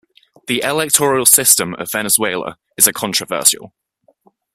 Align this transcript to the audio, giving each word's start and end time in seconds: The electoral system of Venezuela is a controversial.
The 0.47 0.63
electoral 0.63 1.27
system 1.27 1.75
of 1.75 1.91
Venezuela 1.91 2.57
is 2.75 2.87
a 2.87 2.91
controversial. 2.91 3.71